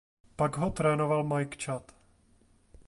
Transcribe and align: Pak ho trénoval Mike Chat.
Pak 0.37 0.55
ho 0.57 0.69
trénoval 0.71 1.23
Mike 1.23 1.57
Chat. 1.59 1.91